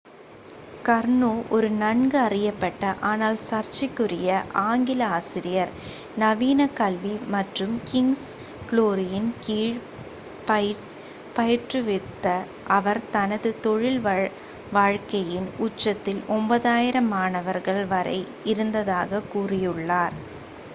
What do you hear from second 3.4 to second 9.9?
சர்ச்சைக்குரிய ஆங்கில ஆசிரியர் நவீன கல்வி மற்றும் கிங்'ஸ் குளோரியின் கீழ்